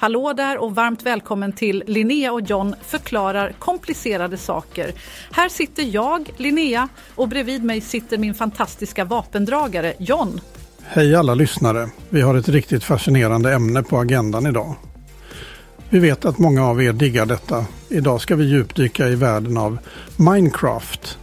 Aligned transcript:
Hallå 0.00 0.32
där 0.32 0.58
och 0.58 0.74
varmt 0.74 1.02
välkommen 1.02 1.52
till 1.52 1.84
Linnea 1.86 2.32
och 2.32 2.40
John 2.40 2.74
förklarar 2.82 3.52
komplicerade 3.58 4.36
saker. 4.36 4.92
Här 5.30 5.48
sitter 5.48 5.82
jag, 5.82 6.30
Linnea, 6.36 6.88
och 7.14 7.28
bredvid 7.28 7.64
mig 7.64 7.80
sitter 7.80 8.18
min 8.18 8.34
fantastiska 8.34 9.04
vapendragare 9.04 9.94
John. 9.98 10.40
Hej 10.82 11.14
alla 11.14 11.34
lyssnare! 11.34 11.90
Vi 12.08 12.20
har 12.20 12.34
ett 12.34 12.48
riktigt 12.48 12.84
fascinerande 12.84 13.54
ämne 13.54 13.82
på 13.82 13.98
agendan 13.98 14.46
idag. 14.46 14.74
Vi 15.90 15.98
vet 15.98 16.24
att 16.24 16.38
många 16.38 16.66
av 16.66 16.82
er 16.82 16.92
diggar 16.92 17.26
detta. 17.26 17.64
Idag 17.88 18.20
ska 18.20 18.36
vi 18.36 18.44
djupdyka 18.44 19.08
i 19.08 19.14
världen 19.14 19.56
av 19.56 19.78
Minecraft. 20.16 21.18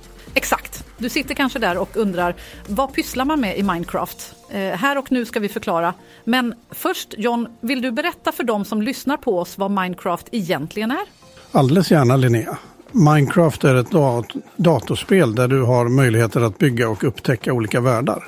Du 0.98 1.10
sitter 1.10 1.36
kanske 1.36 1.60
där 1.60 1.78
och 1.78 1.98
undrar 1.98 2.36
vad 2.68 2.94
pysslar 2.94 3.26
man 3.26 3.40
med 3.42 3.58
i 3.58 3.64
Minecraft? 3.64 4.36
Eh, 4.50 4.60
här 4.60 4.98
och 4.98 5.12
nu 5.12 5.26
ska 5.26 5.40
vi 5.40 5.50
förklara. 5.50 5.94
Men 6.24 6.54
först 6.72 7.16
John, 7.18 7.48
vill 7.62 7.82
du 7.82 7.92
berätta 7.92 8.32
för 8.32 8.44
dem 8.44 8.66
som 8.66 8.82
lyssnar 8.82 9.18
på 9.18 9.40
oss 9.40 9.58
vad 9.58 9.72
Minecraft 9.72 10.28
egentligen 10.32 10.92
är? 10.92 11.04
Alldeles 11.52 11.92
gärna 11.92 12.16
Linnea. 12.16 12.58
Minecraft 12.92 13.64
är 13.64 13.76
ett 13.76 13.92
dat 13.92 14.26
datorspel 14.56 15.36
där 15.36 15.48
du 15.48 15.62
har 15.62 15.90
möjligheter 15.90 16.42
att 16.42 16.58
bygga 16.58 16.90
och 16.90 17.04
upptäcka 17.04 17.54
olika 17.54 17.82
världar. 17.82 18.28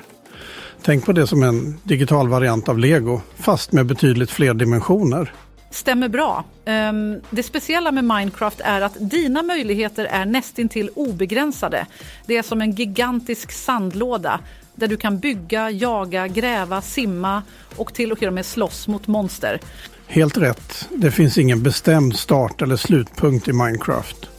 Tänk 0.82 1.06
på 1.06 1.12
det 1.12 1.26
som 1.26 1.42
en 1.42 1.78
digital 1.82 2.28
variant 2.28 2.68
av 2.68 2.78
Lego, 2.78 3.20
fast 3.36 3.72
med 3.72 3.86
betydligt 3.86 4.30
fler 4.30 4.54
dimensioner. 4.54 5.32
Stämmer 5.70 6.08
bra. 6.08 6.44
Ehm, 6.64 7.20
det 7.30 7.42
speciella 7.42 7.92
med 7.92 8.04
Minecraft 8.04 8.60
är 8.60 8.80
att 8.80 8.96
dina 9.10 9.42
möjligheter 9.42 10.04
är 10.04 10.24
nästintill 10.24 10.90
obegränsade. 10.94 11.86
Det 12.26 12.36
är 12.36 12.42
som 12.42 12.60
en 12.60 12.72
gigantisk 12.72 13.52
sandlåda 13.52 14.40
där 14.74 14.88
du 14.88 14.96
kan 14.96 15.18
bygga, 15.18 15.70
jaga, 15.70 16.28
gräva, 16.28 16.82
simma 16.82 17.42
och 17.76 17.94
till 17.94 18.12
och 18.12 18.32
med 18.32 18.46
slåss 18.46 18.88
mot 18.88 19.06
monster. 19.06 19.60
Helt 20.06 20.36
rätt. 20.36 20.88
Det 20.90 21.10
finns 21.10 21.38
ingen 21.38 21.62
bestämd 21.62 22.16
start 22.16 22.62
eller 22.62 22.76
slutpunkt 22.76 23.48
i 23.48 23.52
Minecraft. 23.52 24.30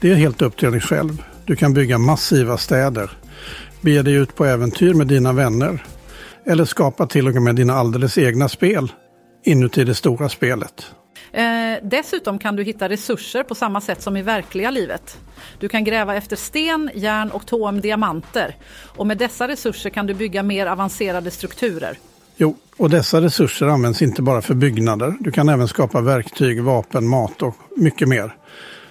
Det 0.00 0.10
är 0.10 0.14
helt 0.14 0.42
upp 0.42 0.56
till 0.56 0.70
dig 0.70 0.80
själv. 0.80 1.22
Du 1.44 1.56
kan 1.56 1.74
bygga 1.74 1.98
massiva 1.98 2.56
städer, 2.56 3.10
bege 3.80 4.02
dig 4.02 4.14
ut 4.14 4.34
på 4.34 4.44
äventyr 4.44 4.94
med 4.94 5.06
dina 5.06 5.32
vänner 5.32 5.84
eller 6.44 6.64
skapa 6.64 7.06
till 7.06 7.28
och 7.28 7.42
med 7.42 7.56
dina 7.56 7.74
alldeles 7.74 8.18
egna 8.18 8.48
spel 8.48 8.92
inuti 9.44 9.84
det 9.84 9.94
stora 9.94 10.28
spelet. 10.28 10.86
Eh, 11.32 11.44
dessutom 11.82 12.38
kan 12.38 12.56
du 12.56 12.62
hitta 12.62 12.88
resurser 12.88 13.42
på 13.42 13.54
samma 13.54 13.80
sätt 13.80 14.02
som 14.02 14.16
i 14.16 14.22
verkliga 14.22 14.70
livet. 14.70 15.18
Du 15.58 15.68
kan 15.68 15.84
gräva 15.84 16.14
efter 16.14 16.36
sten, 16.36 16.90
järn 16.94 17.30
och 17.30 17.46
tåm 17.46 17.80
diamanter. 17.80 18.56
Och 18.96 19.06
med 19.06 19.18
dessa 19.18 19.48
resurser 19.48 19.90
kan 19.90 20.06
du 20.06 20.14
bygga 20.14 20.42
mer 20.42 20.66
avancerade 20.66 21.30
strukturer. 21.30 21.98
Jo, 22.36 22.56
och 22.76 22.90
dessa 22.90 23.20
resurser 23.20 23.66
används 23.66 24.02
inte 24.02 24.22
bara 24.22 24.42
för 24.42 24.54
byggnader. 24.54 25.14
Du 25.20 25.30
kan 25.30 25.48
även 25.48 25.68
skapa 25.68 26.00
verktyg, 26.00 26.62
vapen, 26.62 27.08
mat 27.08 27.42
och 27.42 27.56
mycket 27.76 28.08
mer. 28.08 28.34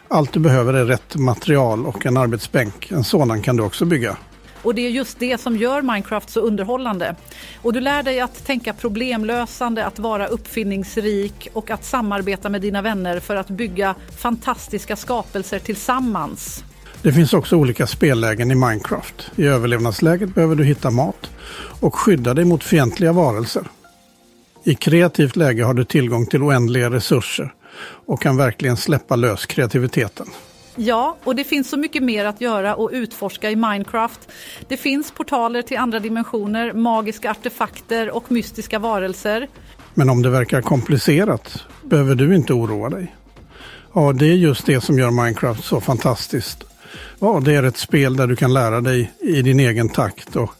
Allt 0.07 0.33
du 0.33 0.39
behöver 0.39 0.73
är 0.73 0.85
rätt 0.85 1.15
material 1.15 1.85
och 1.85 2.05
en 2.05 2.17
arbetsbänk. 2.17 2.91
En 2.91 3.03
sådan 3.03 3.41
kan 3.41 3.57
du 3.57 3.63
också 3.63 3.85
bygga. 3.85 4.17
Och 4.61 4.75
det 4.75 4.81
är 4.81 4.89
just 4.89 5.19
det 5.19 5.41
som 5.41 5.57
gör 5.57 5.81
Minecraft 5.81 6.29
så 6.29 6.39
underhållande. 6.39 7.15
Och 7.61 7.73
du 7.73 7.81
lär 7.81 8.03
dig 8.03 8.19
att 8.19 8.45
tänka 8.45 8.73
problemlösande, 8.73 9.85
att 9.85 9.99
vara 9.99 10.27
uppfinningsrik 10.27 11.47
och 11.53 11.69
att 11.69 11.85
samarbeta 11.85 12.49
med 12.49 12.61
dina 12.61 12.81
vänner 12.81 13.19
för 13.19 13.35
att 13.35 13.47
bygga 13.47 13.95
fantastiska 14.17 14.95
skapelser 14.95 15.59
tillsammans. 15.59 16.63
Det 17.01 17.13
finns 17.13 17.33
också 17.33 17.55
olika 17.55 17.87
spellägen 17.87 18.51
i 18.51 18.55
Minecraft. 18.55 19.31
I 19.35 19.45
överlevnadsläget 19.45 20.35
behöver 20.35 20.55
du 20.55 20.63
hitta 20.63 20.91
mat 20.91 21.29
och 21.79 21.95
skydda 21.95 22.33
dig 22.33 22.45
mot 22.45 22.63
fientliga 22.63 23.13
varelser. 23.13 23.63
I 24.63 24.75
kreativt 24.75 25.35
läge 25.35 25.63
har 25.63 25.73
du 25.73 25.85
tillgång 25.85 26.25
till 26.25 26.43
oändliga 26.43 26.89
resurser 26.89 27.53
och 27.81 28.21
kan 28.21 28.37
verkligen 28.37 28.77
släppa 28.77 29.15
lös 29.15 29.45
kreativiteten. 29.45 30.27
Ja, 30.81 31.17
och 31.23 31.35
det 31.35 31.43
finns 31.43 31.69
så 31.69 31.77
mycket 31.77 32.03
mer 32.03 32.25
att 32.25 32.41
göra 32.41 32.75
och 32.75 32.89
utforska 32.93 33.51
i 33.51 33.55
Minecraft. 33.55 34.29
Det 34.67 34.77
finns 34.77 35.11
portaler 35.11 35.61
till 35.61 35.77
andra 35.77 35.99
dimensioner, 35.99 36.73
magiska 36.73 37.31
artefakter 37.31 38.09
och 38.09 38.31
mystiska 38.31 38.79
varelser. 38.79 39.47
Men 39.93 40.09
om 40.09 40.21
det 40.21 40.29
verkar 40.29 40.61
komplicerat 40.61 41.63
behöver 41.83 42.15
du 42.15 42.35
inte 42.35 42.53
oroa 42.53 42.89
dig. 42.89 43.15
Ja, 43.93 44.13
det 44.13 44.25
är 44.25 44.33
just 44.33 44.65
det 44.65 44.81
som 44.81 44.99
gör 44.99 45.11
Minecraft 45.11 45.63
så 45.63 45.81
fantastiskt. 45.81 46.63
Ja, 47.19 47.41
det 47.45 47.55
är 47.55 47.63
ett 47.63 47.77
spel 47.77 48.15
där 48.15 48.27
du 48.27 48.35
kan 48.35 48.53
lära 48.53 48.81
dig 48.81 49.11
i 49.19 49.41
din 49.41 49.59
egen 49.59 49.89
takt 49.89 50.35
och 50.35 50.53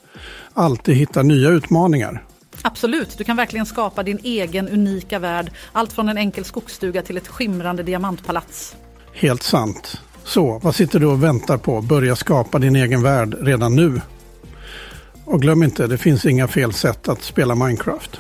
alltid 0.54 0.96
hitta 0.96 1.24
nya 1.24 1.50
utmaningar. 1.50 2.24
Absolut, 2.62 3.18
du 3.18 3.24
kan 3.24 3.38
verkligen 3.38 3.66
skapa 3.66 4.04
din 4.04 4.20
egen 4.24 4.70
unika 4.70 5.20
värld. 5.20 5.52
Allt 5.72 5.94
från 5.94 6.10
en 6.10 6.18
enkel 6.18 6.46
skogsstuga 6.46 7.02
till 7.02 7.18
ett 7.18 7.28
skimrande 7.28 7.84
diamantpalats. 7.84 8.76
Helt 9.14 9.44
sant. 9.44 10.02
Så, 10.30 10.60
vad 10.64 10.76
sitter 10.76 11.00
du 11.00 11.06
och 11.06 11.24
väntar 11.24 11.58
på? 11.58 11.82
Börja 11.82 12.16
skapa 12.16 12.60
din 12.60 12.76
egen 12.76 13.04
värld 13.04 13.36
redan 13.42 13.76
nu. 13.76 14.02
Och 15.26 15.42
glöm 15.42 15.64
inte, 15.64 15.88
det 15.88 15.98
finns 15.98 16.26
inga 16.26 16.48
fel 16.48 16.74
sätt 16.74 17.10
att 17.10 17.24
spela 17.24 17.56
Minecraft. 17.56 18.20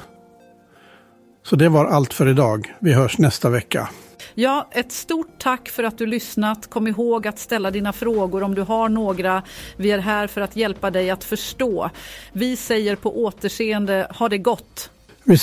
Så 1.45 1.55
det 1.55 1.69
var 1.69 1.85
allt 1.85 2.13
för 2.13 2.27
idag. 2.27 2.73
Vi 2.79 2.93
hörs 2.93 3.17
nästa 3.17 3.49
vecka. 3.49 3.89
Ja, 4.33 4.69
ett 4.71 4.91
stort 4.91 5.27
tack 5.37 5.69
för 5.69 5.83
att 5.83 5.97
du 5.97 6.05
lyssnat. 6.05 6.69
Kom 6.69 6.87
ihåg 6.87 7.27
att 7.27 7.39
ställa 7.39 7.71
dina 7.71 7.93
frågor 7.93 8.43
om 8.43 8.55
du 8.55 8.61
har 8.61 8.89
några. 8.89 9.43
Vi 9.77 9.91
är 9.91 9.99
här 9.99 10.27
för 10.27 10.41
att 10.41 10.55
hjälpa 10.55 10.91
dig 10.91 11.09
att 11.09 11.23
förstå. 11.23 11.89
Vi 12.31 12.55
säger 12.55 12.95
på 12.95 13.23
återseende, 13.23 14.07
ha 14.15 14.29
det 14.29 14.37
gott. 14.37 14.89
Vi 15.23 15.37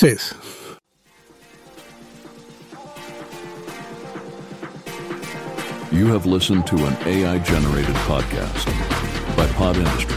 You 5.91 6.07
have 6.07 6.25
listened 6.25 6.67
to 6.67 6.75
an 6.85 6.97
AI 7.07 7.39
generated 7.39 7.95
podcast 7.95 8.65
by 9.37 9.47
Pod 9.53 9.77
Industries. 9.77 10.16